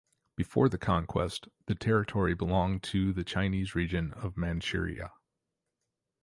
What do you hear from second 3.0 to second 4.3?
the Chinese region